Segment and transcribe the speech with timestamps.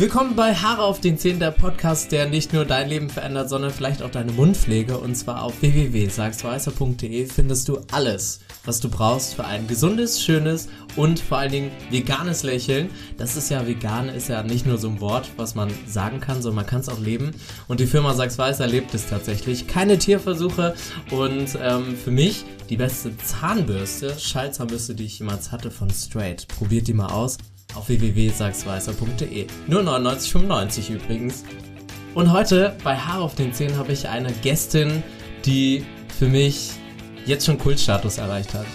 [0.00, 3.70] Willkommen bei Haare auf den Zähnen, der Podcast, der nicht nur dein Leben verändert, sondern
[3.70, 4.96] vielleicht auch deine Mundpflege.
[4.96, 11.20] Und zwar auf www.sagsweißer.de findest du alles, was du brauchst für ein gesundes, schönes und
[11.20, 12.88] vor allen Dingen veganes Lächeln.
[13.18, 16.40] Das ist ja vegan, ist ja nicht nur so ein Wort, was man sagen kann,
[16.40, 17.32] sondern man kann es auch leben.
[17.68, 19.66] Und die Firma Sags Weißer lebt es tatsächlich.
[19.66, 20.76] Keine Tierversuche
[21.10, 26.48] und ähm, für mich die beste Zahnbürste, Schallzahnbürste, die ich jemals hatte von Straight.
[26.48, 27.36] Probiert die mal aus
[27.74, 29.46] auf www.sagsweißer.de.
[29.66, 31.44] Nur 99,95 übrigens.
[32.14, 35.02] Und heute bei Haar auf den Zähnen habe ich eine Gästin,
[35.44, 35.84] die
[36.18, 36.72] für mich
[37.24, 38.66] jetzt schon Kultstatus erreicht hat.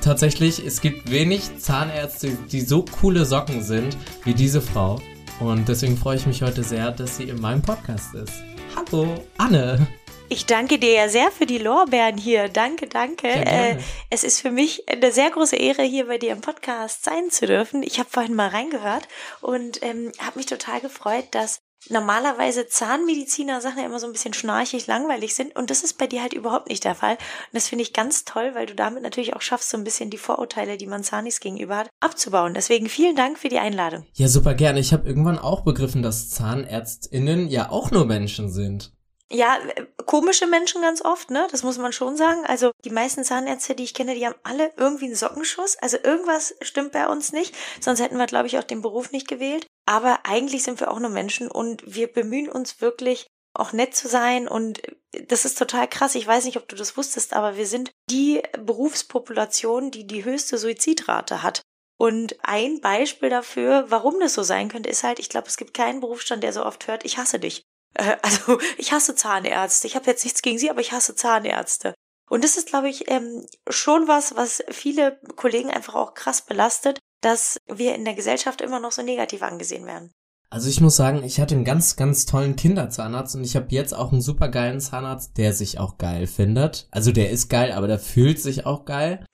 [0.00, 5.00] Tatsächlich, es gibt wenig Zahnärzte, die so coole Socken sind wie diese Frau.
[5.40, 8.32] Und deswegen freue ich mich heute sehr, dass sie in meinem Podcast ist.
[8.74, 9.86] Hallo, Anne.
[10.30, 12.48] Ich danke dir ja sehr für die Lorbeeren hier.
[12.48, 13.28] Danke, danke.
[13.28, 13.78] Äh,
[14.10, 17.46] es ist für mich eine sehr große Ehre, hier bei dir im Podcast sein zu
[17.46, 17.82] dürfen.
[17.82, 19.08] Ich habe vorhin mal reingehört
[19.40, 24.34] und ähm, habe mich total gefreut, dass normalerweise Zahnmediziner Sachen ja immer so ein bisschen
[24.34, 27.14] schnarchig, langweilig sind und das ist bei dir halt überhaupt nicht der Fall.
[27.14, 30.10] Und das finde ich ganz toll, weil du damit natürlich auch schaffst, so ein bisschen
[30.10, 32.52] die Vorurteile, die man Zanis gegenüber hat, abzubauen.
[32.52, 34.04] Deswegen vielen Dank für die Einladung.
[34.14, 34.80] Ja, super gerne.
[34.80, 38.92] Ich habe irgendwann auch begriffen, dass ZahnärztInnen ja auch nur Menschen sind.
[39.30, 39.58] Ja,
[40.06, 41.46] komische Menschen ganz oft, ne?
[41.50, 42.46] Das muss man schon sagen.
[42.46, 45.76] Also die meisten Zahnärzte, die ich kenne, die haben alle irgendwie einen Sockenschuss.
[45.76, 47.54] Also irgendwas stimmt bei uns nicht.
[47.80, 49.66] Sonst hätten wir, glaube ich, auch den Beruf nicht gewählt.
[49.84, 54.08] Aber eigentlich sind wir auch nur Menschen und wir bemühen uns wirklich, auch nett zu
[54.08, 54.80] sein und
[55.26, 56.14] das ist total krass.
[56.14, 60.58] Ich weiß nicht, ob du das wusstest, aber wir sind die Berufspopulation, die die höchste
[60.58, 61.62] Suizidrate hat.
[62.00, 65.74] Und ein Beispiel dafür, warum das so sein könnte, ist halt, ich glaube, es gibt
[65.74, 67.64] keinen Berufsstand, der so oft hört, ich hasse dich.
[67.98, 69.86] Äh, also ich hasse Zahnärzte.
[69.86, 71.94] Ich habe jetzt nichts gegen sie, aber ich hasse Zahnärzte.
[72.30, 76.98] Und das ist, glaube ich, ähm, schon was, was viele Kollegen einfach auch krass belastet,
[77.22, 80.12] dass wir in der Gesellschaft immer noch so negativ angesehen werden.
[80.50, 83.94] Also ich muss sagen, ich hatte einen ganz, ganz tollen Kinderzahnarzt und ich habe jetzt
[83.94, 86.88] auch einen super geilen Zahnarzt, der sich auch geil findet.
[86.90, 89.26] Also der ist geil, aber der fühlt sich auch geil.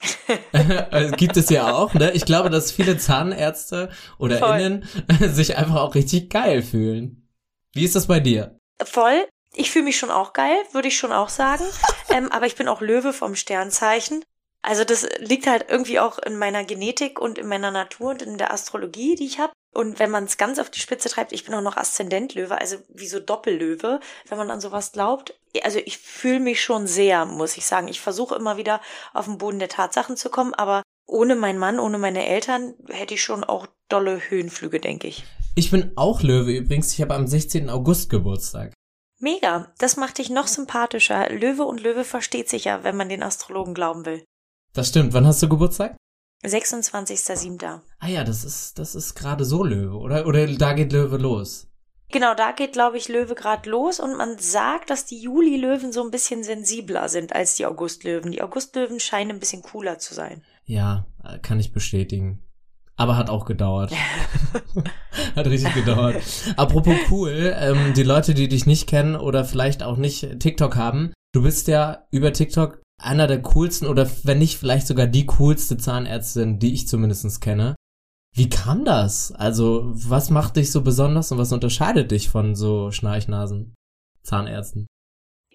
[0.91, 2.10] Also gibt es ja auch, ne?
[2.12, 4.60] Ich glaube, dass viele Zahnärzte oder Voll.
[4.60, 4.84] Innen
[5.33, 7.24] sich einfach auch richtig geil fühlen.
[7.75, 8.57] Wie ist das bei dir?
[8.83, 9.27] Voll.
[9.53, 11.65] Ich fühle mich schon auch geil, würde ich schon auch sagen.
[12.09, 14.25] ähm, aber ich bin auch Löwe vom Sternzeichen.
[14.62, 18.39] Also das liegt halt irgendwie auch in meiner Genetik und in meiner Natur und in
[18.39, 19.53] der Astrologie, die ich habe.
[19.75, 22.77] Und wenn man es ganz auf die Spitze treibt, ich bin auch noch Aszendent-Löwe, also
[22.89, 25.39] wie so Doppellöwe, wenn man an sowas glaubt.
[25.63, 27.89] Also ich fühle mich schon sehr, muss ich sagen.
[27.89, 28.81] Ich versuche immer wieder
[29.13, 33.15] auf den Boden der Tatsachen zu kommen, aber ohne meinen Mann, ohne meine Eltern hätte
[33.15, 35.25] ich schon auch dolle Höhenflüge, denke ich.
[35.56, 36.92] Ich bin auch Löwe übrigens.
[36.92, 37.70] Ich habe am 16.
[37.70, 38.72] August Geburtstag.
[39.20, 39.72] Mega.
[39.78, 41.31] Das macht dich noch sympathischer.
[41.31, 44.25] Löwe und Löwe versteht sich ja, wenn man den Astrologen glauben will.
[44.72, 45.12] Das stimmt.
[45.12, 45.97] Wann hast du Geburtstag?
[46.44, 47.81] 26.07.
[48.00, 50.26] Ah ja, das ist, das ist gerade so Löwe, oder?
[50.26, 51.69] Oder da geht Löwe los.
[52.10, 56.04] Genau, da geht, glaube ich, Löwe gerade los und man sagt, dass die Juli-Löwen so
[56.04, 58.32] ein bisschen sensibler sind als die August-Löwen.
[58.32, 60.42] Die August-Löwen scheinen ein bisschen cooler zu sein.
[60.65, 61.06] Ja,
[61.42, 62.42] kann ich bestätigen.
[62.97, 63.93] Aber hat auch gedauert.
[65.37, 66.22] hat richtig gedauert.
[66.56, 71.12] Apropos cool, ähm, die Leute, die dich nicht kennen oder vielleicht auch nicht TikTok haben,
[71.34, 75.77] du bist ja über TikTok einer der coolsten oder wenn nicht vielleicht sogar die coolste
[75.77, 77.75] Zahnärztin, die ich zumindest kenne.
[78.37, 79.31] Wie kam das?
[79.33, 83.75] Also, was macht dich so besonders und was unterscheidet dich von so Schnarchnasen,
[84.22, 84.87] Zahnärzten?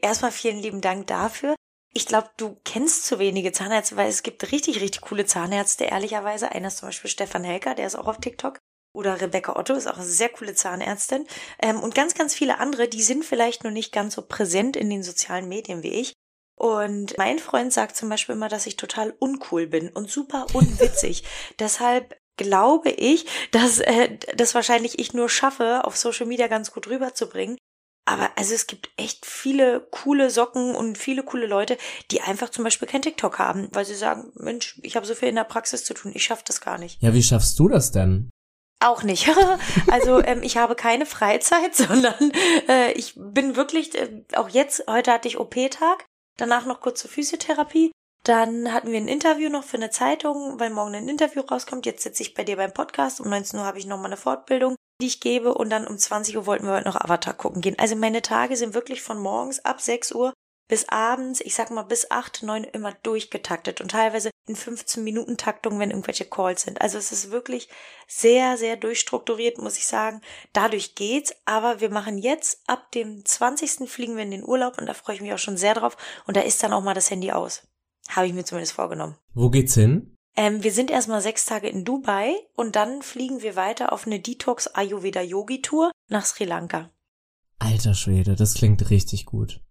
[0.02, 1.56] Erstmal vielen lieben Dank dafür.
[1.94, 6.52] Ich glaube, du kennst zu wenige Zahnärzte, weil es gibt richtig, richtig coole Zahnärzte, ehrlicherweise.
[6.52, 8.60] Einer ist zum Beispiel Stefan Helker, der ist auch auf TikTok.
[8.94, 11.26] Oder Rebecca Otto ist auch eine sehr coole Zahnärztin.
[11.62, 14.90] Ähm, und ganz, ganz viele andere, die sind vielleicht noch nicht ganz so präsent in
[14.90, 16.14] den sozialen Medien wie ich.
[16.60, 21.24] Und mein Freund sagt zum Beispiel immer, dass ich total uncool bin und super unwitzig.
[21.60, 26.88] Deshalb glaube ich, dass äh, das wahrscheinlich ich nur schaffe, auf Social Media ganz gut
[26.88, 27.58] rüberzubringen.
[28.10, 31.78] Aber also es gibt echt viele coole Socken und viele coole Leute,
[32.10, 35.30] die einfach zum Beispiel kein TikTok haben, weil sie sagen, Mensch, ich habe so viel
[35.30, 37.00] in der Praxis zu tun, ich schaff das gar nicht.
[37.04, 38.32] Ja, wie schaffst du das denn?
[38.80, 39.30] Auch nicht.
[39.92, 42.32] also ähm, ich habe keine Freizeit, sondern
[42.68, 46.04] äh, ich bin wirklich, äh, auch jetzt, heute hatte ich OP-Tag,
[46.38, 47.92] danach noch kurze Physiotherapie.
[48.24, 51.86] Dann hatten wir ein Interview noch für eine Zeitung, weil morgen ein Interview rauskommt.
[51.86, 53.22] Jetzt sitze ich bei dir beim Podcast.
[53.22, 56.36] Um 19 Uhr habe ich nochmal eine Fortbildung die ich gebe und dann um 20
[56.38, 57.80] Uhr wollten wir heute noch Avatar gucken gehen.
[57.80, 60.34] Also meine Tage sind wirklich von morgens ab 6 Uhr
[60.68, 65.36] bis abends, ich sag mal bis 8, 9 immer durchgetaktet und teilweise in 15 Minuten
[65.36, 66.80] Taktung, wenn irgendwelche Calls sind.
[66.82, 67.70] Also es ist wirklich
[68.08, 70.22] sehr, sehr durchstrukturiert, muss ich sagen.
[70.54, 73.90] Dadurch geht's, aber wir machen jetzt ab dem 20.
[73.90, 76.38] fliegen wir in den Urlaub und da freue ich mich auch schon sehr drauf und
[76.38, 77.64] da ist dann auch mal das Handy aus.
[78.10, 79.16] Habe ich mir zumindest vorgenommen.
[79.34, 80.16] Wo geht's hin?
[80.36, 84.20] Ähm, wir sind erstmal sechs Tage in Dubai und dann fliegen wir weiter auf eine
[84.20, 86.90] Detox Ayurveda Yogi Tour nach Sri Lanka.
[87.60, 89.62] Alter Schwede, das klingt richtig gut.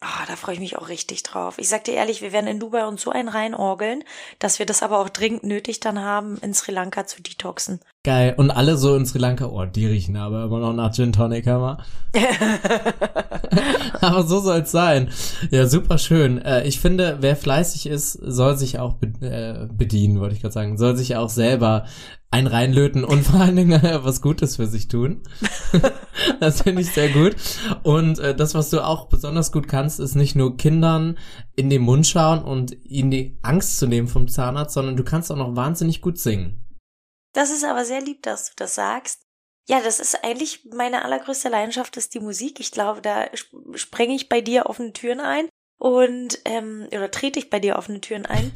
[0.00, 1.58] Ah, da freue ich mich auch richtig drauf.
[1.58, 4.02] Ich sag dir ehrlich, wir werden in Dubai uns so ein reinorgeln,
[4.40, 7.80] dass wir das aber auch dringend nötig dann haben, in Sri Lanka zu detoxen.
[8.04, 8.34] Geil.
[8.36, 11.46] Und alle so in Sri Lanka, oh, die riechen aber immer noch nach Gin Tonic,
[11.46, 11.84] Hammer.
[14.00, 15.10] aber so soll's sein.
[15.52, 16.42] Ja, super schön.
[16.42, 20.78] Äh, ich finde, wer fleißig ist, soll sich auch äh, bedienen, wollte ich gerade sagen,
[20.78, 21.84] soll sich auch selber
[22.32, 25.20] ein reinlöten und vor allen Dingen äh, was Gutes für sich tun.
[26.40, 27.36] das finde ich sehr gut.
[27.84, 31.18] Und äh, das, was du auch besonders gut kannst, ist nicht nur Kindern
[31.54, 35.30] in den Mund schauen und ihnen die Angst zu nehmen vom Zahnarzt, sondern du kannst
[35.30, 36.61] auch noch wahnsinnig gut singen.
[37.32, 39.22] Das ist aber sehr lieb, dass du das sagst.
[39.68, 42.58] Ja, das ist eigentlich meine allergrößte Leidenschaft, ist die Musik.
[42.58, 43.26] Ich glaube, da
[43.74, 45.48] sprenge ich bei dir offene Türen ein
[45.78, 48.52] und ähm, oder trete ich bei dir offene Türen ein.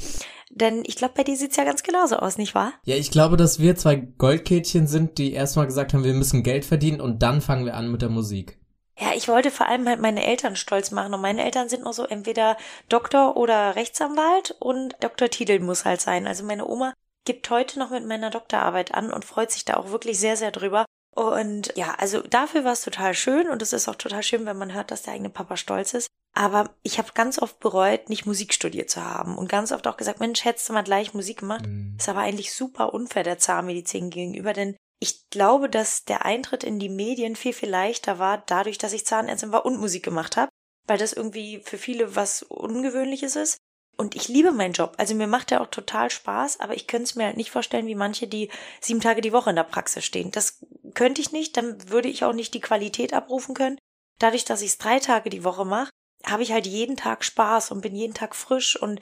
[0.51, 2.73] Denn ich glaube, bei dir sieht's ja ganz genauso aus, nicht wahr?
[2.85, 6.65] Ja, ich glaube, dass wir zwei Goldkätchen sind, die erstmal gesagt haben, wir müssen Geld
[6.65, 8.59] verdienen und dann fangen wir an mit der Musik.
[8.99, 11.93] Ja, ich wollte vor allem halt meine Eltern stolz machen und meine Eltern sind noch
[11.93, 12.57] so entweder
[12.89, 16.27] Doktor oder Rechtsanwalt und Doktor Titel muss halt sein.
[16.27, 16.95] Also meine Oma
[17.27, 20.51] gibt heute noch mit meiner Doktorarbeit an und freut sich da auch wirklich sehr, sehr
[20.51, 20.87] drüber.
[21.15, 24.59] Und ja, also dafür war es total schön und es ist auch total schön, wenn
[24.59, 26.09] man hört, dass der eigene Papa stolz ist.
[26.35, 29.97] Aber ich habe ganz oft bereut, nicht Musik studiert zu haben und ganz oft auch
[29.97, 31.67] gesagt, Mensch, hättest du mal gleich Musik gemacht.
[31.67, 31.97] Mhm.
[31.99, 36.79] Ist aber eigentlich super unfair der Zahnmedizin gegenüber, denn ich glaube, dass der Eintritt in
[36.79, 40.51] die Medien viel, viel leichter war, dadurch, dass ich Zahnärztin war und Musik gemacht habe,
[40.87, 43.57] weil das irgendwie für viele was Ungewöhnliches ist.
[43.97, 44.95] Und ich liebe meinen Job.
[44.99, 47.87] Also mir macht er auch total Spaß, aber ich könnte es mir halt nicht vorstellen,
[47.87, 48.51] wie manche, die
[48.81, 50.31] sieben Tage die Woche in der Praxis stehen.
[50.33, 50.65] Das
[50.95, 53.79] könnte ich nicht, dann würde ich auch nicht die Qualität abrufen können.
[54.19, 55.91] Dadurch, dass ich es drei Tage die Woche mache,
[56.25, 58.81] habe ich halt jeden Tag Spaß und bin jeden Tag frisch.
[58.81, 59.01] Und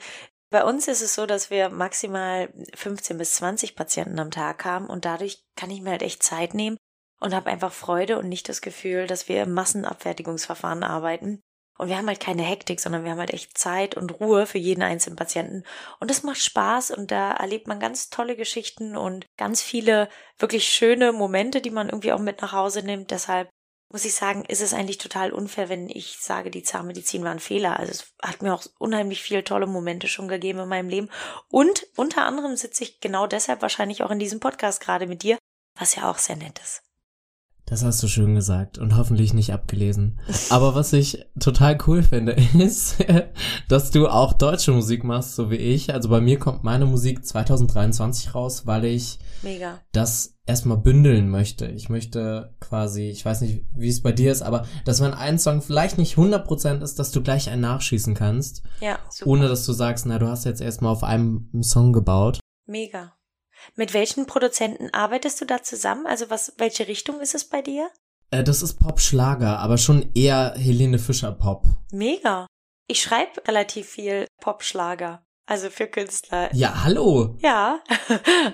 [0.49, 4.87] bei uns ist es so, dass wir maximal 15 bis 20 Patienten am Tag haben
[4.87, 6.77] und dadurch kann ich mir halt echt Zeit nehmen
[7.19, 11.41] und habe einfach Freude und nicht das Gefühl, dass wir im Massenabfertigungsverfahren arbeiten.
[11.77, 14.57] Und wir haben halt keine Hektik, sondern wir haben halt echt Zeit und Ruhe für
[14.57, 15.63] jeden einzelnen Patienten.
[15.99, 20.67] Und das macht Spaß und da erlebt man ganz tolle Geschichten und ganz viele wirklich
[20.67, 23.11] schöne Momente, die man irgendwie auch mit nach Hause nimmt.
[23.11, 23.49] Deshalb
[23.91, 27.39] muss ich sagen, ist es eigentlich total unfair, wenn ich sage, die Zahnmedizin war ein
[27.39, 27.79] Fehler.
[27.79, 31.09] Also es hat mir auch unheimlich viele tolle Momente schon gegeben in meinem Leben.
[31.49, 35.37] Und unter anderem sitze ich genau deshalb wahrscheinlich auch in diesem Podcast gerade mit dir,
[35.77, 36.83] was ja auch sehr nett ist.
[37.67, 40.19] Das hast du schön gesagt und hoffentlich nicht abgelesen.
[40.51, 43.03] Aber was ich total cool finde, ist,
[43.67, 45.91] dass du auch deutsche Musik machst, so wie ich.
[45.91, 49.79] Also bei mir kommt meine Musik 2023 raus, weil ich Mega.
[49.91, 51.65] das erstmal bündeln möchte.
[51.65, 55.39] Ich möchte quasi, ich weiß nicht, wie es bei dir ist, aber dass wenn ein
[55.39, 58.61] Song vielleicht nicht 100% ist, dass du gleich einen nachschießen kannst.
[58.79, 59.31] Ja, super.
[59.31, 62.39] Ohne dass du sagst, na, du hast jetzt erstmal auf einem Song gebaut.
[62.67, 63.13] Mega.
[63.75, 66.05] Mit welchen Produzenten arbeitest du da zusammen?
[66.07, 67.89] Also was, welche Richtung ist es bei dir?
[68.31, 71.65] Äh, das ist Pop-Schlager, aber schon eher Helene Fischer Pop.
[71.91, 72.47] Mega.
[72.87, 75.25] Ich schreibe relativ viel Pop-Schlager.
[75.47, 76.49] Also für Künstler.
[76.55, 77.37] Ja, hallo.
[77.39, 77.79] Ja.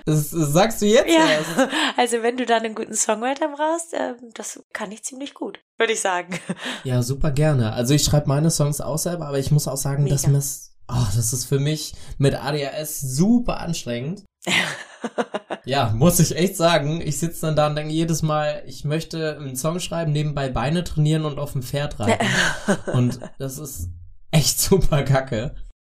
[0.04, 1.26] Das, das sagst du jetzt ja.
[1.26, 1.50] erst.
[1.96, 5.94] Also wenn du da einen guten Songwriter brauchst, äh, das kann ich ziemlich gut, würde
[5.94, 6.38] ich sagen.
[6.84, 7.72] Ja, super gerne.
[7.72, 10.16] Also ich schreibe meine Songs auch selber, aber ich muss auch sagen, Mega.
[10.16, 10.42] dass mir
[10.88, 14.24] oh, das ist für mich mit ADHS super anstrengend.
[15.64, 17.00] ja, muss ich echt sagen.
[17.00, 20.84] Ich sitze dann da und denke jedes Mal, ich möchte einen Song schreiben, nebenbei Beine
[20.84, 22.26] trainieren und auf dem Pferd reiten.
[22.92, 23.88] und das ist
[24.30, 25.54] echt super kacke.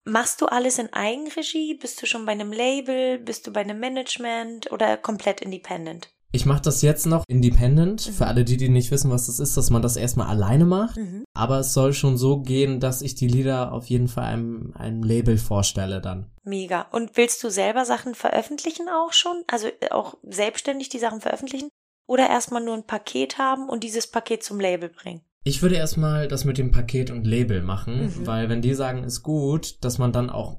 [0.09, 1.75] Machst du alles in Eigenregie?
[1.75, 3.19] Bist du schon bei einem Label?
[3.19, 6.11] Bist du bei einem Management oder komplett independent?
[6.33, 8.06] Ich mache das jetzt noch independent.
[8.06, 8.12] Mhm.
[8.12, 10.97] Für alle, die, die nicht wissen, was das ist, dass man das erstmal alleine macht.
[10.97, 11.25] Mhm.
[11.35, 15.02] Aber es soll schon so gehen, dass ich die Lieder auf jeden Fall einem, einem
[15.02, 16.30] Label vorstelle dann.
[16.45, 16.83] Mega.
[16.92, 19.45] Und willst du selber Sachen veröffentlichen auch schon?
[19.47, 21.68] Also äh, auch selbstständig die Sachen veröffentlichen?
[22.06, 25.23] Oder erstmal nur ein Paket haben und dieses Paket zum Label bringen?
[25.42, 28.26] Ich würde erstmal das mit dem Paket und Label machen, mhm.
[28.26, 30.59] weil wenn die sagen, ist gut, dass man dann auch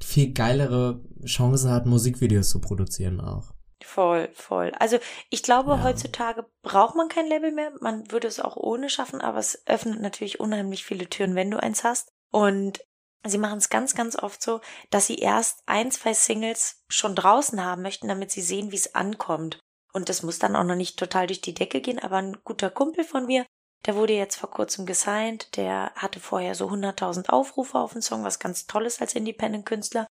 [0.00, 3.52] viel geilere Chancen hat, Musikvideos zu produzieren auch.
[3.84, 4.72] Voll, voll.
[4.78, 4.98] Also
[5.30, 5.82] ich glaube, ja.
[5.82, 7.72] heutzutage braucht man kein Label mehr.
[7.80, 11.62] Man würde es auch ohne schaffen, aber es öffnet natürlich unheimlich viele Türen, wenn du
[11.62, 12.10] eins hast.
[12.30, 12.84] Und
[13.24, 17.64] sie machen es ganz, ganz oft so, dass sie erst ein, zwei Singles schon draußen
[17.64, 19.60] haben möchten, damit sie sehen, wie es ankommt.
[19.92, 22.70] Und das muss dann auch noch nicht total durch die Decke gehen, aber ein guter
[22.70, 23.46] Kumpel von mir,
[23.86, 28.24] der wurde jetzt vor kurzem gesigned, der hatte vorher so 100.000 Aufrufe auf den Song,
[28.24, 30.06] was ganz toll ist als Independent-Künstler.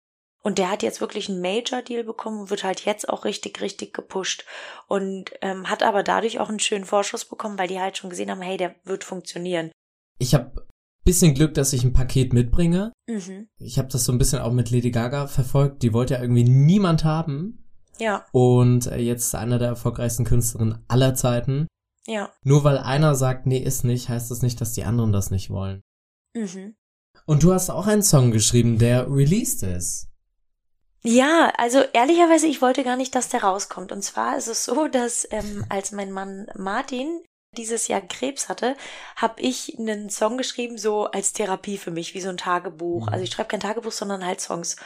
[0.47, 3.93] Und der hat jetzt wirklich einen Major-Deal bekommen und wird halt jetzt auch richtig, richtig
[3.93, 4.45] gepusht.
[4.87, 8.31] Und ähm, hat aber dadurch auch einen schönen Vorschuss bekommen, weil die halt schon gesehen
[8.31, 9.73] haben, hey, der wird funktionieren.
[10.21, 10.65] Ich habe
[11.05, 12.93] bisschen Glück, dass ich ein Paket mitbringe.
[13.09, 13.49] Mhm.
[13.59, 15.83] Ich habe das so ein bisschen auch mit Lady Gaga verfolgt.
[15.83, 17.67] Die wollte ja irgendwie niemand haben.
[17.99, 21.67] Ja, Und äh, jetzt ist einer der erfolgreichsten Künstlerinnen aller Zeiten.
[22.07, 22.31] ja.
[22.45, 25.51] Nur weil einer sagt, nee, ist nicht, heißt das nicht, dass die anderen das nicht
[25.51, 25.81] wollen.
[26.37, 26.77] Mhm.
[27.25, 30.07] Und du hast auch einen Song geschrieben, der released ist.
[31.07, 33.93] Ja, also ehrlicherweise, ich wollte gar nicht, dass der rauskommt.
[33.93, 37.21] Und zwar ist es so, dass ähm, als mein Mann Martin
[37.57, 38.77] dieses Jahr Krebs hatte,
[39.15, 43.07] habe ich einen Song geschrieben, so als Therapie für mich, wie so ein Tagebuch.
[43.07, 43.13] Mhm.
[43.13, 44.77] Also ich schreibe kein Tagebuch, sondern halt Songs.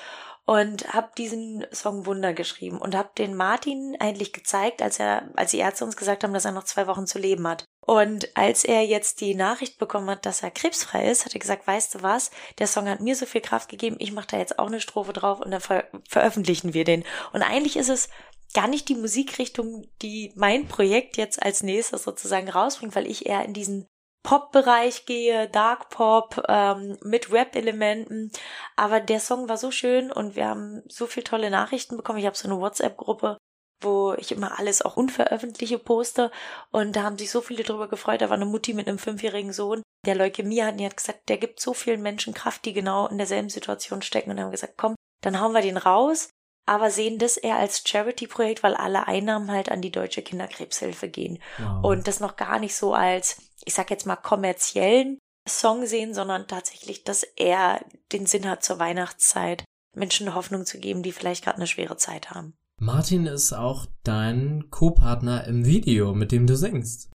[0.51, 5.53] Und habe diesen Song Wunder geschrieben und habe den Martin eigentlich gezeigt, als er, als
[5.53, 7.67] die Ärzte uns gesagt haben, dass er noch zwei Wochen zu leben hat.
[7.87, 11.69] Und als er jetzt die Nachricht bekommen hat, dass er krebsfrei ist, hat er gesagt,
[11.69, 14.59] weißt du was, der Song hat mir so viel Kraft gegeben, ich mache da jetzt
[14.59, 17.05] auch eine Strophe drauf und dann ver veröffentlichen wir den.
[17.33, 18.09] Und eigentlich ist es
[18.53, 23.45] gar nicht die Musikrichtung, die mein Projekt jetzt als nächstes sozusagen rausbringt, weil ich eher
[23.45, 23.87] in diesen
[24.23, 28.31] Pop-Bereich gehe, Dark Pop ähm, mit Rap-Elementen.
[28.77, 32.19] Aber der Song war so schön und wir haben so viele tolle Nachrichten bekommen.
[32.19, 33.39] Ich habe so eine WhatsApp-Gruppe,
[33.81, 36.31] wo ich immer alles auch unveröffentliche poste.
[36.71, 38.21] Und da haben sich so viele drüber gefreut.
[38.21, 40.73] Da war eine Mutti mit einem fünfjährigen Sohn, der Leukämie hat.
[40.73, 44.03] Und die hat gesagt, der gibt so vielen Menschen Kraft, die genau in derselben Situation
[44.03, 44.31] stecken.
[44.31, 46.31] Und haben gesagt, komm, dann hauen wir den raus.
[46.67, 51.41] Aber sehen das eher als Charity-Projekt, weil alle Einnahmen halt an die Deutsche Kinderkrebshilfe gehen.
[51.59, 51.85] Wow.
[51.85, 56.47] Und das noch gar nicht so als, ich sag jetzt mal, kommerziellen Song sehen, sondern
[56.47, 59.65] tatsächlich, dass er den Sinn hat zur Weihnachtszeit,
[59.97, 62.55] Menschen Hoffnung zu geben, die vielleicht gerade eine schwere Zeit haben.
[62.81, 67.11] Martin ist auch dein Co-Partner im Video, mit dem du singst.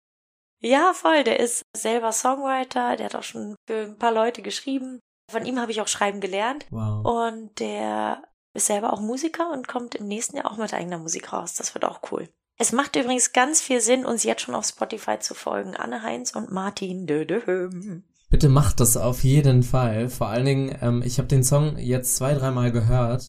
[0.61, 1.23] Ja, voll.
[1.23, 4.99] Der ist selber Songwriter, der hat auch schon für ein paar Leute geschrieben.
[5.31, 6.65] Von ihm habe ich auch schreiben gelernt.
[6.69, 7.05] Wow.
[7.05, 8.23] Und der
[8.53, 11.55] ist selber auch Musiker und kommt im nächsten Jahr auch mit eigener Musik raus.
[11.55, 12.29] Das wird auch cool.
[12.57, 15.75] Es macht übrigens ganz viel Sinn, uns jetzt schon auf Spotify zu folgen.
[15.75, 17.07] Anne Heinz und Martin.
[17.07, 18.03] Dödöhm.
[18.29, 20.09] Bitte macht das auf jeden Fall.
[20.09, 23.27] Vor allen Dingen, ähm, ich habe den Song jetzt zwei, dreimal gehört.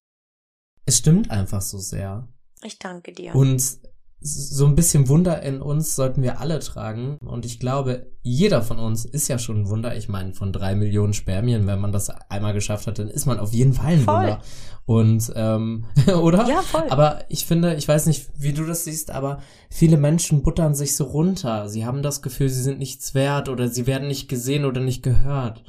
[0.86, 2.28] Es stimmt einfach so sehr.
[2.62, 3.34] Ich danke dir.
[3.34, 3.78] Und
[4.26, 7.18] so ein bisschen Wunder in uns sollten wir alle tragen.
[7.18, 9.94] Und ich glaube, jeder von uns ist ja schon ein Wunder.
[9.96, 13.38] Ich meine, von drei Millionen Spermien, wenn man das einmal geschafft hat, dann ist man
[13.38, 14.14] auf jeden Fall ein Voll.
[14.14, 14.40] Wunder.
[14.86, 15.84] Und, ähm,
[16.22, 16.48] oder?
[16.48, 16.86] Ja, voll.
[16.88, 20.96] Aber ich finde, ich weiß nicht, wie du das siehst, aber viele Menschen buttern sich
[20.96, 21.68] so runter.
[21.68, 25.02] Sie haben das Gefühl, sie sind nichts wert oder sie werden nicht gesehen oder nicht
[25.02, 25.64] gehört.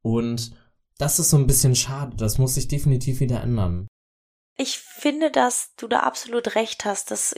[0.00, 0.52] Und
[0.96, 2.16] das ist so ein bisschen schade.
[2.16, 3.86] Das muss sich definitiv wieder ändern.
[4.60, 7.12] Ich finde, dass du da absolut recht hast.
[7.12, 7.34] Das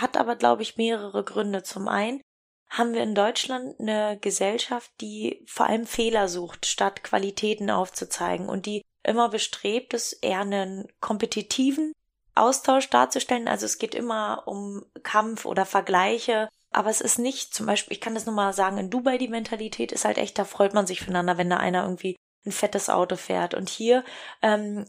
[0.00, 1.62] hat aber, glaube ich, mehrere Gründe.
[1.62, 2.20] Zum einen
[2.68, 8.66] haben wir in Deutschland eine Gesellschaft, die vor allem Fehler sucht, statt Qualitäten aufzuzeigen und
[8.66, 11.92] die immer bestrebt ist, eher einen kompetitiven
[12.34, 13.46] Austausch darzustellen.
[13.46, 16.48] Also es geht immer um Kampf oder Vergleiche.
[16.72, 19.28] Aber es ist nicht, zum Beispiel, ich kann das nur mal sagen, in Dubai die
[19.28, 22.16] Mentalität ist halt echt, da freut man sich füreinander, wenn da einer irgendwie
[22.46, 23.54] ein fettes Auto fährt.
[23.54, 24.04] Und hier,
[24.42, 24.86] ähm,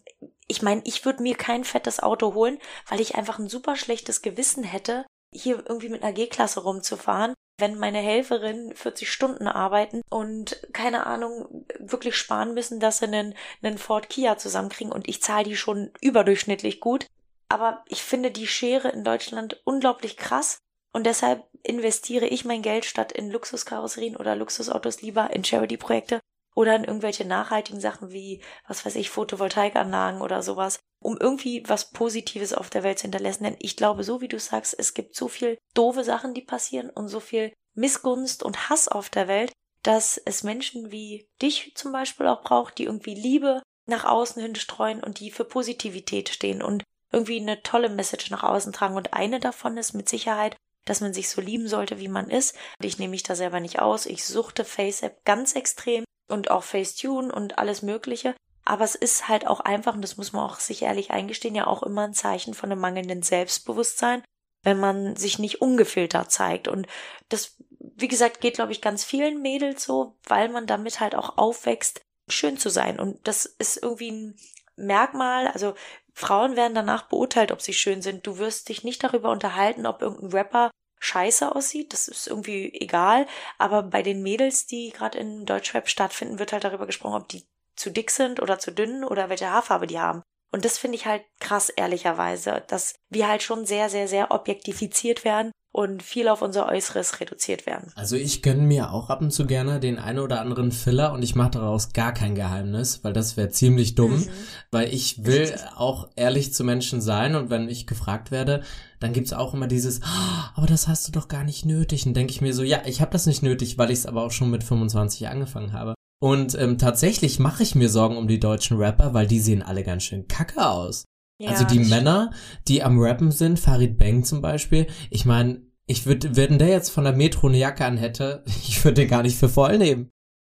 [0.47, 4.21] ich meine, ich würde mir kein fettes Auto holen, weil ich einfach ein super schlechtes
[4.21, 10.61] Gewissen hätte, hier irgendwie mit einer G-Klasse rumzufahren, wenn meine Helferinnen 40 Stunden arbeiten und
[10.73, 15.45] keine Ahnung wirklich sparen müssen, dass sie einen, einen Ford Kia zusammenkriegen und ich zahle
[15.45, 17.07] die schon überdurchschnittlich gut.
[17.47, 20.57] Aber ich finde die Schere in Deutschland unglaublich krass
[20.93, 26.19] und deshalb investiere ich mein Geld statt in Luxuskarosserien oder Luxusautos lieber in Charity-Projekte
[26.55, 31.91] oder in irgendwelche nachhaltigen Sachen wie, was weiß ich, Photovoltaikanlagen oder sowas, um irgendwie was
[31.91, 33.43] Positives auf der Welt zu hinterlassen.
[33.43, 36.89] Denn ich glaube, so wie du sagst, es gibt so viel doofe Sachen, die passieren
[36.89, 39.51] und so viel Missgunst und Hass auf der Welt,
[39.83, 44.55] dass es Menschen wie dich zum Beispiel auch braucht, die irgendwie Liebe nach außen hin
[44.55, 48.95] streuen und die für Positivität stehen und irgendwie eine tolle Message nach außen tragen.
[48.95, 52.55] Und eine davon ist mit Sicherheit, dass man sich so lieben sollte, wie man ist.
[52.81, 54.05] Ich nehme mich da selber nicht aus.
[54.05, 58.35] Ich suchte FaceApp ganz extrem und auch Facetune und alles Mögliche.
[58.63, 61.67] Aber es ist halt auch einfach, und das muss man auch sich ehrlich eingestehen, ja
[61.67, 64.23] auch immer ein Zeichen von einem mangelnden Selbstbewusstsein,
[64.63, 66.67] wenn man sich nicht ungefiltert zeigt.
[66.67, 66.87] Und
[67.29, 71.37] das, wie gesagt, geht, glaube ich, ganz vielen Mädels so, weil man damit halt auch
[71.37, 72.99] aufwächst, schön zu sein.
[72.99, 74.35] Und das ist irgendwie ein
[74.77, 75.75] Merkmal, also
[76.13, 78.25] Frauen werden danach beurteilt, ob sie schön sind.
[78.25, 80.71] Du wirst dich nicht darüber unterhalten, ob irgendein Rapper
[81.05, 86.39] scheiße aussieht, das ist irgendwie egal, aber bei den Mädels, die gerade in Deutschrap stattfinden,
[86.39, 87.43] wird halt darüber gesprochen, ob die
[87.75, 90.23] zu dick sind oder zu dünn oder welche Haarfarbe die haben.
[90.51, 95.25] Und das finde ich halt krass, ehrlicherweise, dass wir halt schon sehr, sehr, sehr objektifiziert
[95.25, 97.91] werden und viel auf unser Äußeres reduziert werden.
[97.95, 101.21] Also ich gönne mir auch ab und zu gerne den einen oder anderen Filler und
[101.21, 104.29] ich mache daraus gar kein Geheimnis, weil das wäre ziemlich dumm, Mhm.
[104.71, 108.63] weil ich will auch ehrlich zu Menschen sein und wenn ich gefragt werde,
[109.01, 112.05] dann gibt's auch immer dieses, "Ah, aber das hast du doch gar nicht nötig.
[112.07, 114.23] Und denke ich mir so, ja, ich habe das nicht nötig, weil ich es aber
[114.23, 115.93] auch schon mit 25 angefangen habe.
[116.21, 119.83] Und ähm, tatsächlich mache ich mir Sorgen um die deutschen Rapper, weil die sehen alle
[119.83, 121.03] ganz schön kacke aus.
[121.37, 122.31] Ja, also die Männer,
[122.67, 126.89] die am Rappen sind, Farid Bang zum Beispiel, ich meine, ich würde, wenn der jetzt
[126.89, 130.09] von der Metro eine Jacke an hätte, ich würde den gar nicht für voll nehmen.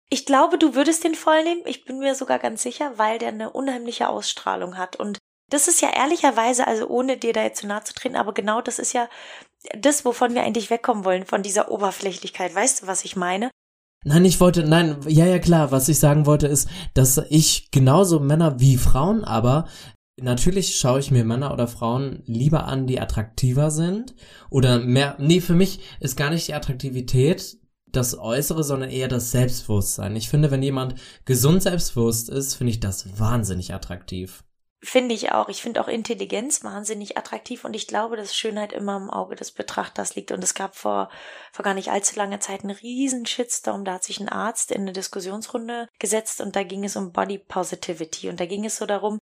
[0.10, 1.62] Ich glaube, du würdest den voll nehmen.
[1.66, 4.96] Ich bin mir sogar ganz sicher, weil der eine unheimliche Ausstrahlung hat.
[4.96, 5.18] Und
[5.50, 8.62] das ist ja ehrlicherweise, also ohne dir da jetzt zu nahe zu treten, aber genau
[8.62, 9.10] das ist ja
[9.78, 12.54] das, wovon wir eigentlich wegkommen wollen, von dieser Oberflächlichkeit.
[12.54, 13.50] Weißt du, was ich meine?
[14.04, 18.20] Nein, ich wollte, nein, ja, ja, klar, was ich sagen wollte ist, dass ich genauso
[18.20, 19.68] Männer wie Frauen aber
[20.22, 24.14] Natürlich schaue ich mir Männer oder Frauen lieber an, die attraktiver sind.
[24.50, 27.58] Oder mehr, nee, für mich ist gar nicht die Attraktivität
[27.94, 30.16] das Äußere, sondern eher das Selbstbewusstsein.
[30.16, 34.44] Ich finde, wenn jemand gesund selbstbewusst ist, finde ich das wahnsinnig attraktiv.
[34.86, 35.48] Finde ich auch.
[35.48, 39.52] Ich finde auch Intelligenz wahnsinnig attraktiv und ich glaube, dass Schönheit immer im Auge des
[39.52, 40.34] Betrachters liegt.
[40.34, 41.10] Und es gab vor,
[41.54, 43.86] vor gar nicht allzu langer Zeit einen riesen Shitstorm.
[43.86, 47.38] Da hat sich ein Arzt in eine Diskussionsrunde gesetzt und da ging es um Body
[47.38, 48.28] Positivity.
[48.28, 49.20] Und da ging es so darum,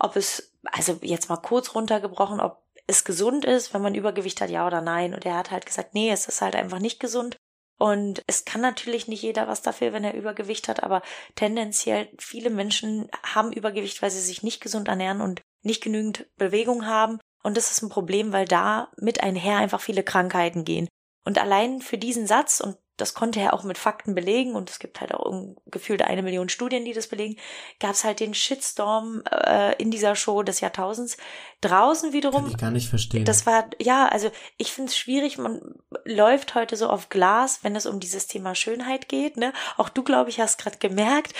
[0.00, 4.50] ob es, also jetzt mal kurz runtergebrochen, ob es gesund ist, wenn man Übergewicht hat,
[4.50, 5.14] ja oder nein.
[5.14, 7.36] Und er hat halt gesagt, nee, es ist halt einfach nicht gesund.
[7.78, 11.00] Und es kann natürlich nicht jeder was dafür, wenn er Übergewicht hat, aber
[11.34, 16.86] tendenziell viele Menschen haben Übergewicht, weil sie sich nicht gesund ernähren und nicht genügend Bewegung
[16.86, 17.20] haben.
[17.42, 20.88] Und das ist ein Problem, weil da mit einher einfach viele Krankheiten gehen.
[21.24, 24.78] Und allein für diesen Satz, und das konnte er auch mit Fakten belegen und es
[24.78, 25.32] gibt halt auch
[25.66, 27.36] gefühlt eine Million Studien, die das belegen,
[27.78, 31.16] gab es halt den Shitstorm äh, in dieser Show des Jahrtausends.
[31.60, 32.44] Draußen wiederum.
[32.44, 33.24] Kann ich gar nicht verstehen.
[33.24, 35.60] Das war, ja, also ich finde es schwierig, man
[36.04, 39.36] läuft heute so auf Glas, wenn es um dieses Thema Schönheit geht.
[39.36, 39.52] Ne?
[39.76, 41.34] Auch du, glaube ich, hast gerade gemerkt,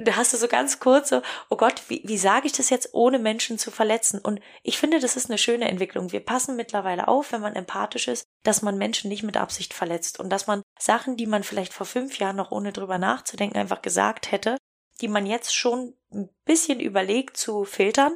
[0.00, 1.20] da hast du so ganz kurz so,
[1.50, 4.18] oh Gott, wie, wie sage ich das jetzt, ohne Menschen zu verletzen?
[4.18, 6.12] Und ich finde, das ist eine schöne Entwicklung.
[6.12, 10.20] Wir passen mittlerweile auf, wenn man empathisch ist, dass man Menschen nicht mit Absicht verletzt
[10.20, 13.82] und dass man Sachen, die man vielleicht vor fünf Jahren noch ohne drüber nachzudenken einfach
[13.82, 14.56] gesagt hätte,
[15.00, 18.14] die man jetzt schon ein bisschen überlegt zu filtern,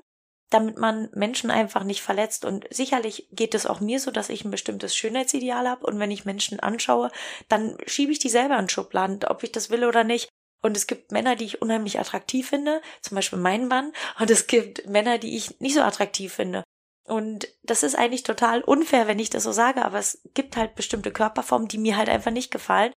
[0.51, 2.45] damit man Menschen einfach nicht verletzt.
[2.45, 6.11] Und sicherlich geht es auch mir so, dass ich ein bestimmtes Schönheitsideal habe und wenn
[6.11, 7.11] ich Menschen anschaue,
[7.49, 10.29] dann schiebe ich die selber in Schubladen, ob ich das will oder nicht.
[10.63, 14.47] Und es gibt Männer, die ich unheimlich attraktiv finde, zum Beispiel meinen Mann, und es
[14.47, 16.63] gibt Männer, die ich nicht so attraktiv finde.
[17.11, 20.77] Und das ist eigentlich total unfair, wenn ich das so sage, aber es gibt halt
[20.77, 22.93] bestimmte Körperformen, die mir halt einfach nicht gefallen.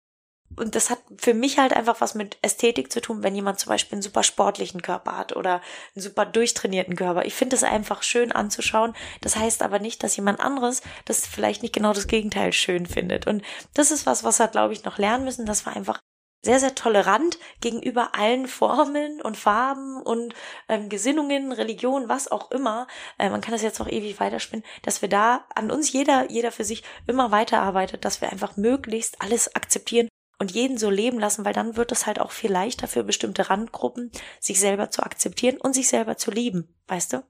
[0.54, 3.70] Und das hat für mich halt einfach was mit Ästhetik zu tun, wenn jemand zum
[3.70, 5.60] Beispiel einen super sportlichen Körper hat oder
[5.96, 7.24] einen super durchtrainierten Körper.
[7.24, 8.94] Ich finde es einfach schön anzuschauen.
[9.20, 13.26] Das heißt aber nicht, dass jemand anderes das vielleicht nicht genau das Gegenteil schön findet.
[13.26, 13.42] Und
[13.74, 15.98] das ist was, was wir, glaube ich, noch lernen müssen, dass wir einfach
[16.44, 20.34] sehr, sehr tolerant gegenüber allen Formen und Farben und
[20.68, 22.86] ähm, Gesinnungen, Religionen, was auch immer.
[23.18, 26.52] Äh, man kann das jetzt auch ewig weiterspinnen, dass wir da an uns jeder, jeder
[26.52, 31.44] für sich immer weiterarbeitet, dass wir einfach möglichst alles akzeptieren und jeden so leben lassen,
[31.44, 35.56] weil dann wird es halt auch viel leichter für bestimmte Randgruppen, sich selber zu akzeptieren
[35.58, 37.22] und sich selber zu lieben, weißt du?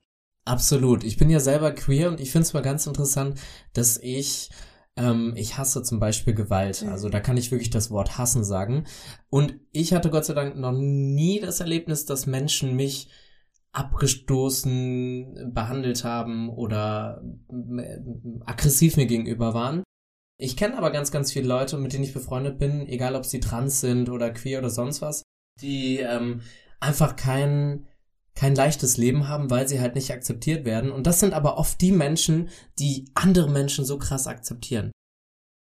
[0.44, 1.04] Absolut.
[1.04, 3.38] Ich bin ja selber queer und ich finde es mal ganz interessant,
[3.72, 4.50] dass ich
[4.96, 6.82] ähm, ich hasse zum Beispiel Gewalt.
[6.82, 6.88] Mhm.
[6.90, 8.84] Also da kann ich wirklich das Wort hassen sagen.
[9.30, 13.10] Und ich hatte Gott sei Dank noch nie das Erlebnis, dass Menschen mich
[13.72, 17.98] abgestoßen behandelt haben oder äh,
[18.46, 19.82] aggressiv mir gegenüber waren.
[20.38, 23.40] Ich kenne aber ganz, ganz viele Leute, mit denen ich befreundet bin, egal ob sie
[23.40, 25.22] trans sind oder queer oder sonst was,
[25.60, 26.40] die ähm,
[26.80, 27.86] einfach kein
[28.34, 30.90] kein leichtes Leben haben, weil sie halt nicht akzeptiert werden.
[30.90, 34.90] Und das sind aber oft die Menschen, die andere Menschen so krass akzeptieren.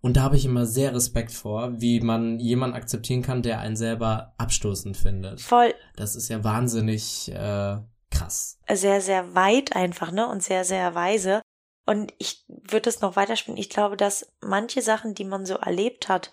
[0.03, 3.77] Und da habe ich immer sehr Respekt vor, wie man jemanden akzeptieren kann, der einen
[3.77, 5.41] selber abstoßend findet.
[5.41, 5.75] Voll.
[5.95, 7.77] Das ist ja wahnsinnig äh,
[8.11, 8.59] krass.
[8.69, 10.29] Sehr, sehr weit einfach, ne?
[10.29, 11.41] Und sehr, sehr weise.
[11.87, 13.59] Und ich würde es noch weiterspielen.
[13.59, 16.31] Ich glaube, dass manche Sachen, die man so erlebt hat,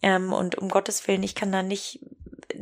[0.00, 2.00] ähm, und um Gottes Willen, ich kann da nicht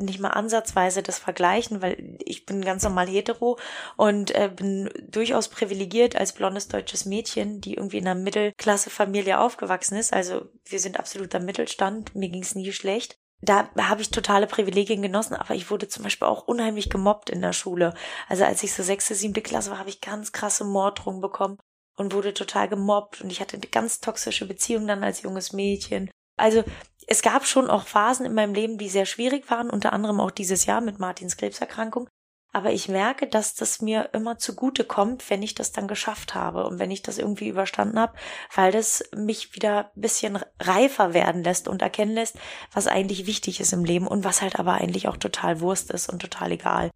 [0.04, 3.58] nicht mal ansatzweise das vergleichen, weil ich bin ganz normal hetero
[3.96, 9.96] und äh, bin durchaus privilegiert als blondes deutsches Mädchen, die irgendwie in einer Mittelklasse-Familie aufgewachsen
[9.96, 10.12] ist.
[10.12, 13.16] Also wir sind absoluter Mittelstand, mir ging es nie schlecht.
[13.42, 17.40] Da habe ich totale Privilegien genossen, aber ich wurde zum Beispiel auch unheimlich gemobbt in
[17.40, 17.94] der Schule.
[18.28, 21.58] Also als ich so sechste, siebte Klasse war, habe ich ganz krasse Morddrohungen bekommen
[21.96, 26.10] und wurde total gemobbt und ich hatte eine ganz toxische Beziehung dann als junges Mädchen.
[26.36, 26.64] Also
[27.11, 30.31] es gab schon auch Phasen in meinem Leben, die sehr schwierig waren, unter anderem auch
[30.31, 32.09] dieses Jahr mit Martins Krebserkrankung.
[32.53, 36.66] Aber ich merke, dass das mir immer zugute kommt, wenn ich das dann geschafft habe
[36.66, 38.14] und wenn ich das irgendwie überstanden habe,
[38.55, 42.38] weil das mich wieder ein bisschen reifer werden lässt und erkennen lässt,
[42.73, 46.09] was eigentlich wichtig ist im Leben und was halt aber eigentlich auch total Wurst ist
[46.09, 46.90] und total egal.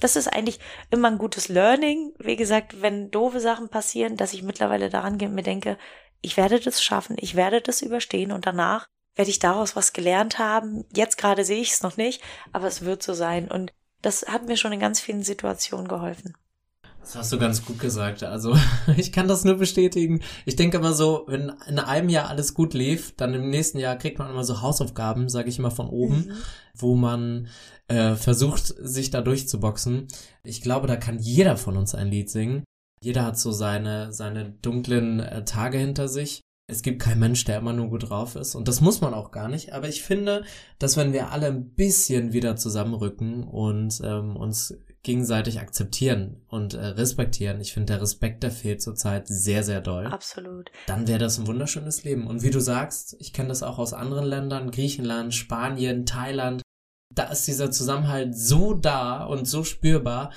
[0.00, 0.60] Das ist eigentlich
[0.90, 2.14] immer ein gutes Learning.
[2.18, 5.76] Wie gesagt, wenn doofe Sachen passieren, dass ich mittlerweile daran gehe und mir denke,
[6.22, 10.38] ich werde das schaffen, ich werde das überstehen und danach werde ich daraus was gelernt
[10.38, 10.84] haben.
[10.94, 12.22] Jetzt gerade sehe ich es noch nicht,
[12.52, 13.50] aber es wird so sein.
[13.50, 16.34] Und das hat mir schon in ganz vielen Situationen geholfen.
[17.00, 18.22] Das hast du ganz gut gesagt.
[18.22, 18.56] Also
[18.96, 20.22] ich kann das nur bestätigen.
[20.46, 23.96] Ich denke immer so, wenn in einem Jahr alles gut lief, dann im nächsten Jahr
[23.96, 26.32] kriegt man immer so Hausaufgaben, sage ich immer von oben, mhm.
[26.74, 27.48] wo man
[27.88, 30.06] äh, versucht, sich da durchzuboxen.
[30.44, 32.64] Ich glaube, da kann jeder von uns ein Lied singen.
[33.02, 36.40] Jeder hat so seine, seine dunklen äh, Tage hinter sich.
[36.68, 38.54] Es gibt keinen Mensch, der immer nur gut drauf ist.
[38.54, 39.72] Und das muss man auch gar nicht.
[39.72, 40.44] Aber ich finde,
[40.78, 46.86] dass wenn wir alle ein bisschen wieder zusammenrücken und ähm, uns gegenseitig akzeptieren und äh,
[46.86, 47.60] respektieren.
[47.60, 50.06] Ich finde, der Respekt, der fehlt zurzeit sehr, sehr doll.
[50.06, 50.70] Absolut.
[50.86, 52.26] Dann wäre das ein wunderschönes Leben.
[52.26, 56.62] Und wie du sagst, ich kenne das auch aus anderen Ländern, Griechenland, Spanien, Thailand.
[57.12, 60.32] Da ist dieser Zusammenhalt so da und so spürbar.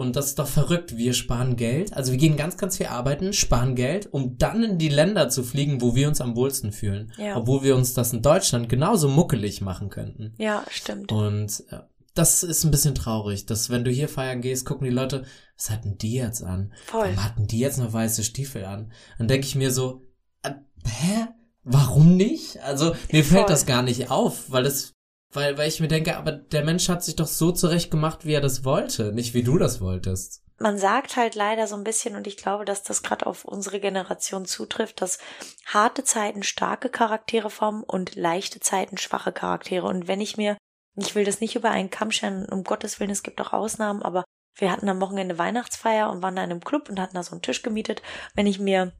[0.00, 0.96] Und das ist doch verrückt.
[0.96, 1.92] Wir sparen Geld.
[1.92, 5.42] Also wir gehen ganz, ganz viel arbeiten, sparen Geld, um dann in die Länder zu
[5.42, 7.12] fliegen, wo wir uns am wohlsten fühlen.
[7.18, 7.36] Ja.
[7.36, 10.32] Obwohl wir uns das in Deutschland genauso muckelig machen könnten.
[10.38, 11.12] Ja, stimmt.
[11.12, 11.80] Und äh,
[12.14, 15.68] das ist ein bisschen traurig, dass wenn du hier feiern gehst, gucken die Leute, was
[15.68, 16.72] hatten die jetzt an?
[16.86, 17.02] Voll.
[17.02, 18.92] Warum hatten die jetzt noch weiße Stiefel an?
[19.18, 20.06] Dann denke ich mir so,
[20.42, 20.52] äh,
[20.86, 21.26] hä?
[21.62, 22.58] Warum nicht?
[22.62, 23.36] Also mir Voll.
[23.36, 24.94] fällt das gar nicht auf, weil das,
[25.32, 28.34] weil, weil ich mir denke, aber der Mensch hat sich doch so zurecht gemacht, wie
[28.34, 30.42] er das wollte, nicht wie du das wolltest.
[30.58, 33.80] Man sagt halt leider so ein bisschen, und ich glaube, dass das gerade auf unsere
[33.80, 35.18] Generation zutrifft, dass
[35.64, 39.86] harte Zeiten starke Charaktere formen und leichte Zeiten schwache Charaktere.
[39.86, 40.58] Und wenn ich mir
[40.96, 44.02] ich will das nicht über einen Kamm scheren, um Gottes Willen, es gibt auch Ausnahmen,
[44.02, 44.24] aber
[44.56, 47.32] wir hatten am Wochenende Weihnachtsfeier und waren da in einem Club und hatten da so
[47.32, 48.02] einen Tisch gemietet.
[48.34, 48.92] Wenn ich mir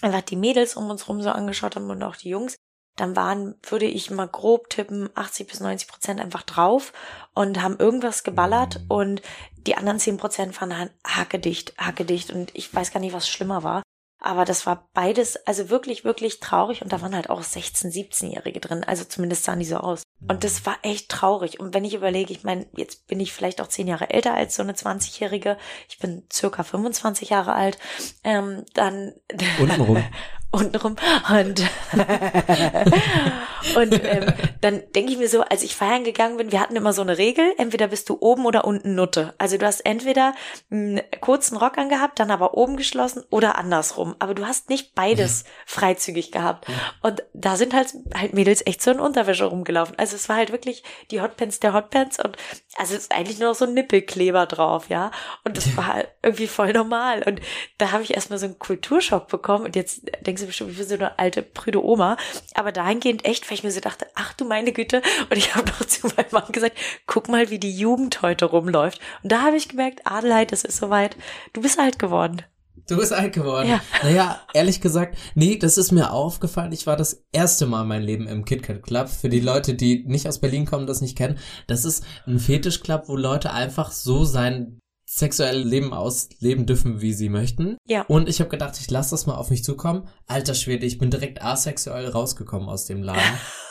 [0.00, 2.56] einfach die Mädels um uns rum so angeschaut habe und auch die Jungs,
[2.96, 6.92] dann waren, würde ich mal grob tippen, 80 bis 90 Prozent einfach drauf
[7.34, 9.22] und haben irgendwas geballert und
[9.66, 13.82] die anderen 10 Prozent waren hackedicht, hackedicht und ich weiß gar nicht, was schlimmer war.
[14.24, 16.80] Aber das war beides, also wirklich, wirklich traurig.
[16.80, 18.84] Und da waren halt auch 16-, 17-Jährige drin.
[18.84, 20.04] Also zumindest sahen die so aus.
[20.28, 21.58] Und das war echt traurig.
[21.58, 24.54] Und wenn ich überlege, ich meine, jetzt bin ich vielleicht auch zehn Jahre älter als
[24.54, 25.58] so eine 20-Jährige.
[25.88, 27.78] Ich bin circa 25 Jahre alt.
[28.22, 29.12] Ähm, dann.
[29.58, 30.04] Untenrum.
[30.52, 30.96] untenrum
[31.30, 31.60] und
[33.76, 36.92] und ähm, dann denke ich mir so, als ich feiern gegangen bin, wir hatten immer
[36.92, 39.34] so eine Regel, entweder bist du oben oder unten Nutte.
[39.38, 40.34] Also du hast entweder
[40.70, 44.14] einen kurzen Rock angehabt, dann aber oben geschlossen oder andersrum.
[44.18, 46.66] Aber du hast nicht beides freizügig gehabt.
[47.02, 49.98] Und da sind halt halt Mädels echt so in Unterwäsche rumgelaufen.
[49.98, 52.36] Also es war halt wirklich die Hotpants der Hotpants und
[52.76, 55.10] also es ist eigentlich nur noch so ein Nippelkleber drauf, ja.
[55.44, 57.22] Und das war halt irgendwie voll normal.
[57.22, 57.40] Und
[57.78, 60.94] da habe ich erstmal so einen Kulturschock bekommen und jetzt denkst sie bestimmt, wie so
[60.94, 62.16] eine alte prüde Oma.
[62.54, 65.02] Aber dahingehend echt, weil ich mir so dachte, ach du meine Güte.
[65.30, 66.76] Und ich habe noch zu meinem Mann gesagt,
[67.06, 69.00] guck mal, wie die Jugend heute rumläuft.
[69.22, 71.16] Und da habe ich gemerkt, Adelheid, es ist soweit.
[71.52, 72.42] Du bist alt geworden.
[72.88, 73.68] Du bist alt geworden.
[73.68, 73.80] Ja.
[74.02, 76.72] Naja, ehrlich gesagt, nee, das ist mir aufgefallen.
[76.72, 79.08] Ich war das erste Mal mein Leben im KitKat Club.
[79.08, 81.38] Für die Leute, die nicht aus Berlin kommen, das nicht kennen.
[81.68, 84.80] Das ist ein Fetischclub, wo Leute einfach so sein
[85.14, 87.76] sexuelle Leben ausleben dürfen, wie sie möchten.
[87.86, 88.02] Ja.
[88.08, 90.08] Und ich habe gedacht, ich lasse das mal auf mich zukommen.
[90.26, 93.20] Alter Schwede, ich bin direkt asexuell rausgekommen aus dem Laden.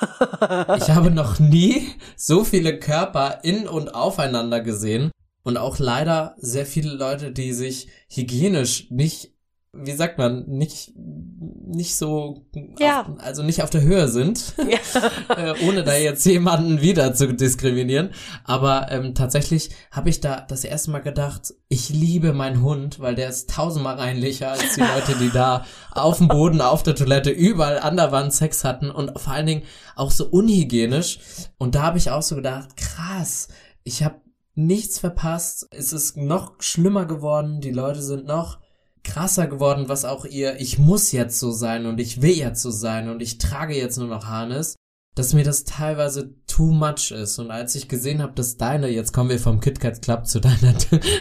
[0.77, 5.09] ich habe noch nie so viele Körper in und aufeinander gesehen.
[5.43, 9.33] Und auch leider sehr viele Leute, die sich hygienisch nicht
[9.73, 12.45] wie sagt man, nicht, nicht so,
[12.77, 13.01] ja.
[13.01, 15.35] auf, also nicht auf der Höhe sind, ja.
[15.37, 18.09] äh, ohne da jetzt jemanden wieder zu diskriminieren.
[18.43, 23.15] Aber ähm, tatsächlich habe ich da das erste Mal gedacht, ich liebe meinen Hund, weil
[23.15, 27.29] der ist tausendmal reinlicher als die Leute, die da auf dem Boden, auf der Toilette,
[27.29, 29.63] überall an der Wand Sex hatten und vor allen Dingen
[29.95, 31.19] auch so unhygienisch.
[31.57, 33.47] Und da habe ich auch so gedacht, krass,
[33.85, 34.19] ich habe
[34.53, 35.69] nichts verpasst.
[35.71, 38.59] Es ist noch schlimmer geworden, die Leute sind noch
[39.03, 42.71] krasser geworden, was auch ihr, ich muss jetzt so sein und ich will jetzt so
[42.71, 44.75] sein und ich trage jetzt nur noch Harness,
[45.15, 47.37] dass mir das teilweise too much ist.
[47.39, 50.73] Und als ich gesehen habe, dass deine, jetzt kommen wir vom KitKat Club zu deiner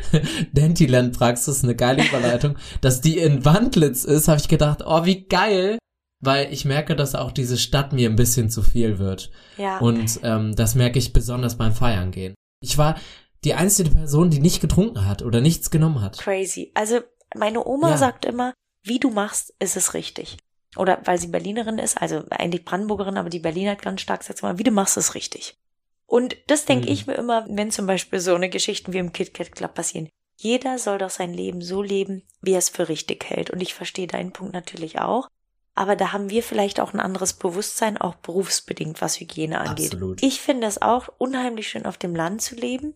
[0.52, 5.26] Dentiland Praxis, eine geile Überleitung, dass die in Wandlitz ist, habe ich gedacht, oh, wie
[5.26, 5.78] geil.
[6.22, 9.30] Weil ich merke, dass auch diese Stadt mir ein bisschen zu viel wird.
[9.56, 9.78] Ja.
[9.78, 12.34] Und ähm, das merke ich besonders beim Feiern gehen.
[12.62, 12.96] Ich war
[13.42, 16.18] die einzige Person, die nicht getrunken hat oder nichts genommen hat.
[16.18, 16.72] Crazy.
[16.74, 17.00] Also
[17.34, 17.96] meine Oma ja.
[17.96, 20.38] sagt immer, wie du machst, ist es richtig.
[20.76, 24.42] Oder weil sie Berlinerin ist, also eigentlich Brandenburgerin, aber die Berliner hat ganz stark sagt
[24.42, 25.58] immer, wie du machst, ist richtig.
[26.06, 26.92] Und das denke mhm.
[26.92, 30.08] ich mir immer, wenn zum Beispiel so eine Geschichten wie im KitKat Club passieren.
[30.36, 33.50] Jeder soll doch sein Leben so leben, wie er es für richtig hält.
[33.50, 35.28] Und ich verstehe deinen Punkt natürlich auch.
[35.74, 39.92] Aber da haben wir vielleicht auch ein anderes Bewusstsein, auch berufsbedingt, was Hygiene angeht.
[39.92, 40.22] Absolut.
[40.22, 42.94] Ich finde es auch unheimlich schön, auf dem Land zu leben.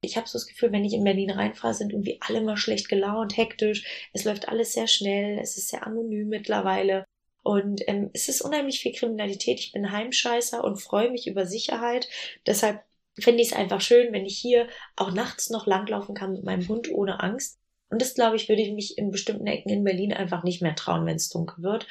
[0.00, 2.88] Ich habe so das Gefühl, wenn ich in Berlin reinfahre, sind irgendwie alle immer schlecht
[2.88, 4.08] gelaunt, hektisch.
[4.12, 7.04] Es läuft alles sehr schnell, es ist sehr anonym mittlerweile.
[7.42, 9.58] Und ähm, es ist unheimlich viel Kriminalität.
[9.58, 12.08] Ich bin Heimscheißer und freue mich über Sicherheit.
[12.46, 12.84] Deshalb
[13.18, 16.68] finde ich es einfach schön, wenn ich hier auch nachts noch langlaufen kann mit meinem
[16.68, 17.58] Hund ohne Angst.
[17.90, 20.74] Und das, glaube ich, würde ich mich in bestimmten Ecken in Berlin einfach nicht mehr
[20.74, 21.86] trauen, wenn es dunkel wird.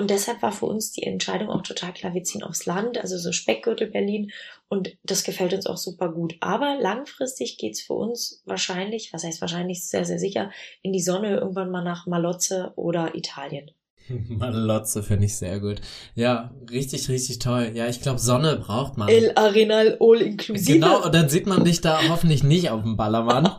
[0.00, 3.18] Und deshalb war für uns die Entscheidung auch total klar, wir ziehen aufs Land, also
[3.18, 4.30] so Speckgürtel Berlin.
[4.70, 6.36] Und das gefällt uns auch super gut.
[6.40, 11.36] Aber langfristig geht's für uns wahrscheinlich, was heißt wahrscheinlich sehr, sehr sicher, in die Sonne
[11.36, 13.72] irgendwann mal nach Malotze oder Italien.
[14.08, 15.82] Malotze finde ich sehr gut.
[16.14, 17.72] Ja, richtig, richtig toll.
[17.74, 19.10] Ja, ich glaube, Sonne braucht man.
[19.10, 20.72] El Arenal All Inclusive.
[20.72, 23.50] Genau, und dann sieht man dich da hoffentlich nicht auf dem Ballermann.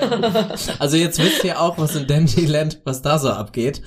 [0.78, 3.82] also jetzt wisst ihr auch, was in Dandyland, was da so abgeht.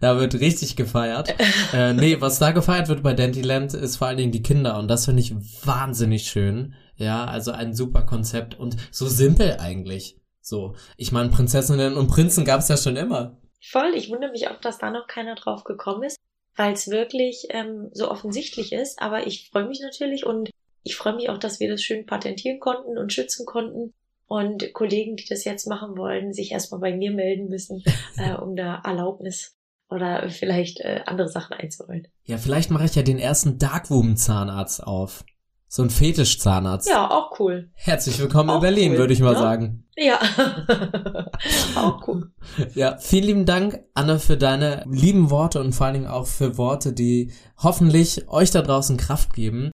[0.00, 1.34] Da wird richtig gefeiert.
[1.72, 4.88] äh, nee, was da gefeiert wird bei Dandyland ist vor allen Dingen die Kinder und
[4.88, 5.34] das finde ich
[5.64, 6.74] wahnsinnig schön.
[6.96, 10.16] Ja, also ein super Konzept und so simpel eigentlich.
[10.40, 13.38] So, ich meine, Prinzessinnen und Prinzen gab es ja schon immer.
[13.60, 16.16] Voll, ich wundere mich auch, dass da noch keiner drauf gekommen ist,
[16.56, 19.00] weil es wirklich ähm, so offensichtlich ist.
[19.02, 20.50] Aber ich freue mich natürlich und
[20.84, 23.92] ich freue mich auch, dass wir das schön patentieren konnten und schützen konnten.
[24.26, 27.82] Und Kollegen, die das jetzt machen wollen, sich erstmal bei mir melden müssen,
[28.16, 29.57] äh, um da Erlaubnis
[29.90, 32.08] oder vielleicht äh, andere Sachen einzuholen.
[32.24, 35.24] Ja, vielleicht mache ich ja den ersten Darkroom-Zahnarzt auf.
[35.70, 36.88] So ein Fetischzahnarzt.
[36.88, 37.70] Ja, auch cool.
[37.74, 39.38] Herzlich willkommen auch in Berlin, cool, würde ich mal ne?
[39.38, 39.84] sagen.
[39.96, 40.18] Ja,
[41.76, 42.32] auch cool.
[42.74, 46.56] Ja, vielen lieben Dank, Anne, für deine lieben Worte und vor allen Dingen auch für
[46.56, 49.70] Worte, die hoffentlich euch da draußen Kraft geben.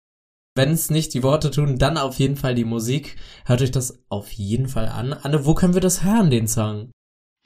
[0.57, 3.16] Wenn es nicht die Worte tun, dann auf jeden Fall die Musik.
[3.44, 5.12] Hört euch das auf jeden Fall an.
[5.12, 6.90] Anne, wo können wir das hören, den Song?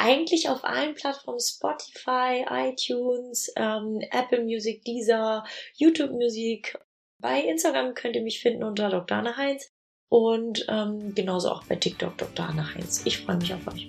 [0.09, 5.44] Eigentlich auf allen Plattformen Spotify, iTunes, ähm, Apple Music, Deezer,
[5.75, 6.79] YouTube Music.
[7.21, 9.18] Bei Instagram könnt ihr mich finden unter Dr.
[9.18, 9.71] Anna Heinz
[10.09, 12.49] und ähm, genauso auch bei TikTok Dr.
[12.49, 13.03] Anna Heinz.
[13.05, 13.88] Ich freue mich auf euch.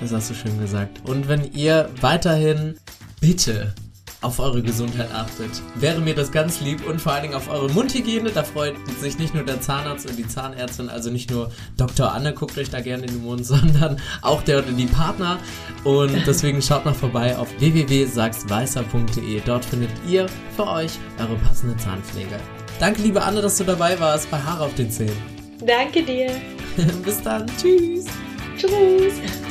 [0.00, 1.00] Das hast du schön gesagt.
[1.08, 2.78] Und wenn ihr weiterhin
[3.20, 3.74] bitte
[4.24, 5.50] auf eure Gesundheit achtet.
[5.74, 8.30] Wäre mir das ganz lieb und vor allen Dingen auf eure Mundhygiene.
[8.30, 12.12] Da freut sich nicht nur der Zahnarzt und die Zahnärztin, also nicht nur Dr.
[12.12, 15.38] Anne guckt euch da gerne in den Mund, sondern auch der oder die Partner.
[15.84, 19.40] Und deswegen schaut mal vorbei auf www.sagsweißer.de.
[19.44, 22.40] Dort findet ihr für euch eure passende Zahnpflege.
[22.80, 25.16] Danke, liebe Anne, dass du dabei warst bei Haare auf den Zähnen.
[25.64, 26.30] Danke dir.
[27.04, 27.46] Bis dann.
[27.58, 28.06] Tschüss.
[28.56, 29.43] Tschüss.